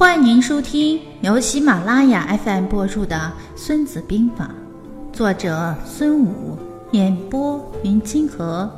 [0.00, 3.16] 欢迎您收听由喜马拉雅 FM 播出的
[3.54, 4.50] 《孙子兵法》，
[5.14, 6.56] 作者孙武，
[6.92, 8.70] 演播云清河。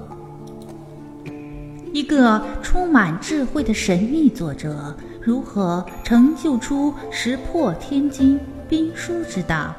[1.92, 8.36] 一个充满智慧的神秘作者，如何成就出石破天惊
[8.68, 9.72] 兵书之道？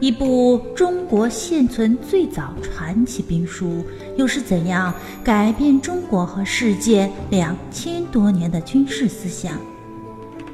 [0.00, 3.84] 一部中国现存最早传奇兵书，
[4.16, 4.92] 又是怎样
[5.22, 9.56] 改变中国和世界两千多年的军事思想？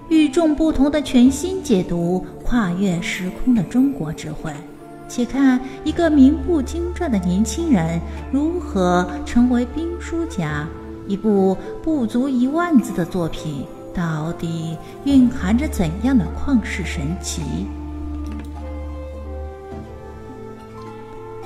[0.08, 4.52] 与众不同的全新解读，跨越时空的中国智慧。
[5.08, 8.00] 且看一个名不经传的年轻人
[8.32, 10.66] 如何成为兵书家。
[11.06, 17.42] 一部不足一万字的作品，到底蕴含着怎样的旷世神奇？《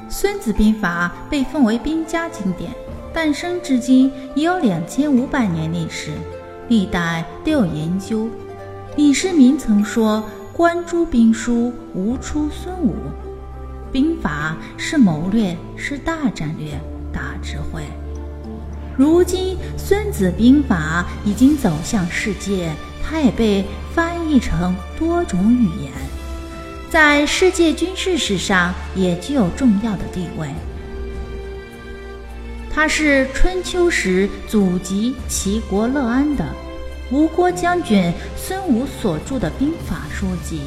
[0.08, 2.72] 孙子兵法》被奉为兵家经典，
[3.12, 6.12] 诞生至今已有两千五百年历史，
[6.68, 8.28] 历代都有研究。
[8.98, 12.96] 李世民曾说：“观诸兵书，无出孙武。”
[13.92, 16.72] 兵法是谋略，是大战略、
[17.12, 17.84] 大智慧。
[18.96, 25.92] 如今，《孙子兵法》已经走向世界，它也被翻译成多种语言，
[26.90, 30.48] 在世界军事史上也具有重要的地位。
[32.68, 36.44] 它是春秋时祖籍齐国乐安的。
[37.10, 38.12] 吴国将军
[38.48, 40.58] 孙武所著的兵法书籍，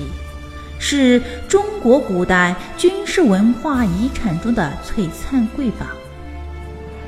[0.77, 5.87] 是中国古代军事文化遗产中的璀璨瑰宝，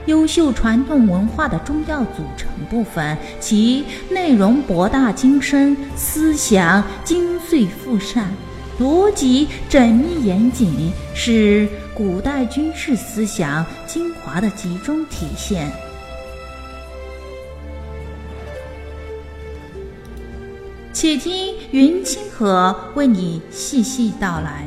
[0.08, 3.16] 优秀传统文化的重要组成部分。
[3.40, 8.34] 其内容博大精深，思想精粹复善，
[8.80, 15.72] 逻辑缜密严谨，是古代军事思想精华的集中体现。
[21.04, 24.66] 且听云清河为你细细道来。